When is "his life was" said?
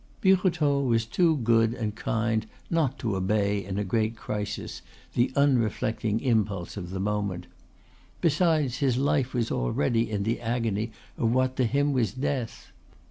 8.77-9.51